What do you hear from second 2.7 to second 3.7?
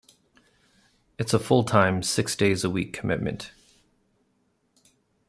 commitment.